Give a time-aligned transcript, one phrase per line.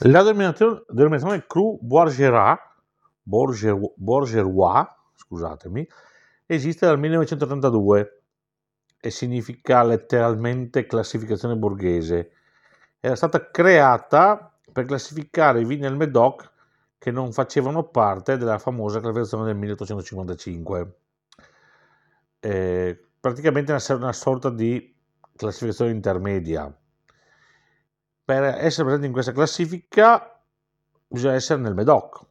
[0.00, 2.58] La denominazione, denominazione Cru Bourgeois,
[3.22, 5.88] Bourgeois, scusatemi,
[6.44, 8.22] esiste dal 1932
[9.00, 12.30] e significa letteralmente classificazione borghese.
[13.00, 16.52] Era stata creata per classificare i vini al Medoc
[16.98, 20.96] che non facevano parte della famosa classificazione del 1855.
[22.40, 24.94] Eh, praticamente una, una sorta di
[25.34, 26.70] classificazione intermedia.
[28.26, 30.42] Per essere presenti in questa classifica
[31.06, 32.26] bisogna essere nel Medoc,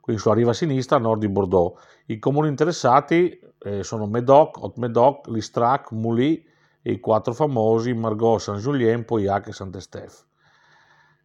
[0.00, 1.78] quindi sulla riva sinistra a nord di Bordeaux.
[2.06, 6.42] I comuni interessati eh, sono Medoc, Haute-Medoc, Listrac, Mouly
[6.80, 10.24] e i quattro famosi Margot, Saint-Julien, Pauillac e Saint-Estèphe.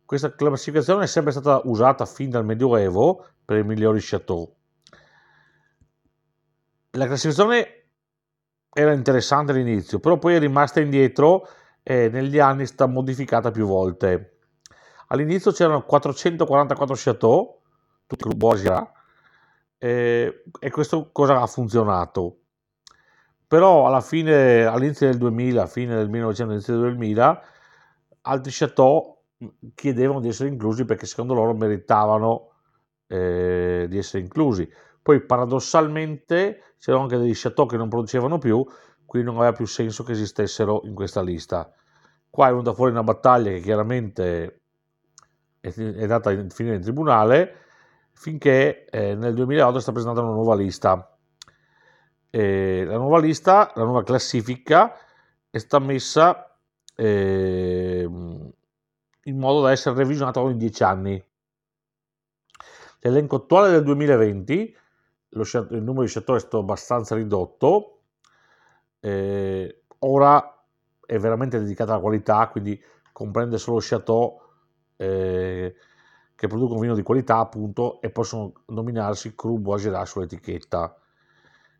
[0.05, 4.53] Questa classificazione è sempre stata usata fin dal Medioevo per i migliori chateau.
[6.91, 7.85] La classificazione
[8.73, 11.47] era interessante all'inizio, però poi è rimasta indietro
[11.87, 14.39] e negli anni è stata modificata più volte.
[15.09, 17.61] All'inizio c'erano 444 chateau,
[18.07, 18.87] tutti Bourgeois,
[19.77, 22.39] e, e questo cosa ha funzionato.
[23.45, 27.41] Però alla fine, all'inizio del 2000, fine del 1900, inizio del 2000,
[28.21, 29.21] altri chateau
[29.75, 32.49] chiedevano di essere inclusi perché secondo loro meritavano
[33.05, 34.67] eh, di essere inclusi.
[35.03, 38.65] Poi paradossalmente c'erano anche degli chateau che non producevano più,
[39.05, 41.71] quindi non aveva più senso che esistessero in questa lista.
[42.29, 44.61] Qua è venuta fuori una battaglia che chiaramente
[45.59, 47.63] è, andata a finire in tribunale
[48.11, 51.17] finché eh, nel 2008 è stata presentata una nuova lista.
[52.29, 54.93] E la nuova lista, la nuova classifica
[55.49, 56.57] è stata messa
[56.95, 58.07] eh,
[59.27, 61.25] in modo da essere revisionata ogni 10 anni.
[62.99, 64.77] L'elenco attuale del 2020
[65.29, 67.94] lo, il numero di chateau è stato abbastanza ridotto,
[69.05, 70.65] eh, ora
[71.05, 74.41] è veramente dedicata alla qualità, quindi comprende solo chateau
[74.95, 75.75] eh,
[76.33, 80.97] che producono vino di qualità appunto e possono nominarsi Cru Bois sull'etichetta.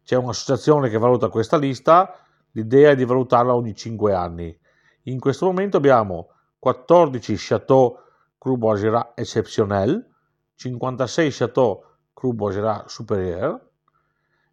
[0.03, 2.16] C'è un'associazione che valuta questa lista,
[2.52, 4.56] l'idea è di valutarla ogni 5 anni.
[5.03, 7.97] In questo momento abbiamo 14 Chateau
[8.38, 8.84] Cru Bois
[9.16, 10.13] Exceptionnel,
[10.53, 13.59] 56 Chateau Cru Bourgeois Superieur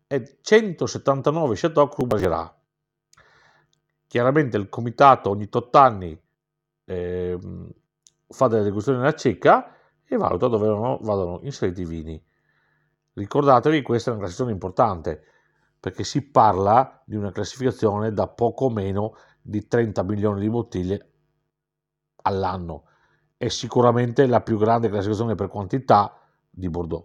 [0.07, 2.61] e 179 Chateau Cru Bourgeois.
[4.13, 6.23] Chiaramente il comitato ogni 8 anni
[6.85, 7.39] eh,
[8.29, 9.75] fa delle degustazioni nella cieca
[10.05, 10.69] e valuta dove
[11.01, 12.23] vadano inseriti i vini.
[13.15, 15.25] Ricordatevi, questa è una classificazione importante
[15.81, 21.13] perché si parla di una classificazione da poco meno di 30 milioni di bottiglie
[22.17, 22.85] all'anno.
[23.39, 26.21] È sicuramente la più grande classificazione per quantità
[26.51, 27.01] di Bordeaux.